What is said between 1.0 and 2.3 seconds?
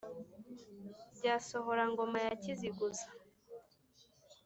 bya sohora-ngoma